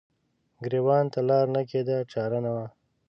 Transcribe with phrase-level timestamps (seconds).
[0.63, 2.65] ګریوان ته لار نه کیده چار نه وه